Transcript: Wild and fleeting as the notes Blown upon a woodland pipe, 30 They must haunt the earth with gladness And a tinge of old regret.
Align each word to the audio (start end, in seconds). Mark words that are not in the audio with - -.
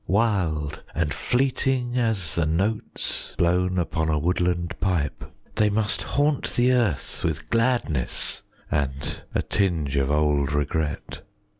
Wild 0.07 0.81
and 0.95 1.13
fleeting 1.13 1.95
as 1.95 2.33
the 2.33 2.47
notes 2.47 3.35
Blown 3.37 3.77
upon 3.77 4.09
a 4.09 4.17
woodland 4.17 4.73
pipe, 4.79 5.19
30 5.21 5.31
They 5.57 5.69
must 5.69 6.01
haunt 6.01 6.55
the 6.55 6.71
earth 6.73 7.23
with 7.23 7.51
gladness 7.51 8.41
And 8.71 9.21
a 9.35 9.43
tinge 9.43 9.97
of 9.97 10.09
old 10.09 10.53
regret. 10.53 11.21